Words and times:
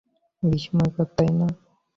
বিস্ময়কর, 0.43 1.07
তাই 1.15 1.31
না? 1.39 1.47